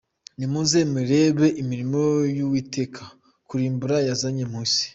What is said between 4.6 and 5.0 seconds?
isi.